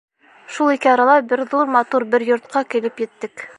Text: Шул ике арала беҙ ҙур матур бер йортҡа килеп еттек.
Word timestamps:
Шул 0.55 0.71
ике 0.75 0.89
арала 0.93 1.17
беҙ 1.33 1.45
ҙур 1.53 1.71
матур 1.77 2.07
бер 2.15 2.27
йортҡа 2.31 2.67
килеп 2.75 3.07
еттек. 3.07 3.49